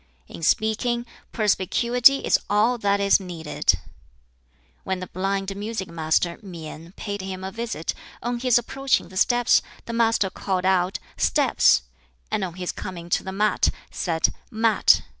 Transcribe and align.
"In 0.27 0.41
speaking, 0.41 1.05
perspicuity 1.31 2.25
is 2.25 2.39
all 2.49 2.79
that 2.79 2.99
is 2.99 3.19
needed." 3.19 3.75
When 4.83 4.99
the 4.99 5.05
blind 5.05 5.55
music 5.55 5.89
master 5.89 6.39
Mien 6.41 6.93
paid 6.95 7.21
him 7.21 7.43
a 7.43 7.51
visit, 7.51 7.93
on 8.23 8.39
his 8.39 8.57
approaching 8.57 9.09
the 9.09 9.15
steps 9.17 9.61
the 9.85 9.93
Master 9.93 10.31
called 10.31 10.65
out 10.65 10.97
"Steps," 11.17 11.83
and 12.31 12.43
on 12.43 12.55
his 12.55 12.71
coming 12.71 13.11
to 13.11 13.23
the 13.23 13.31
mat, 13.31 13.69
said 13.91 14.29
"Mat." 14.49 15.03